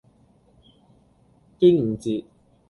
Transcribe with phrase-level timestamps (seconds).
[1.59, 2.25] 端午節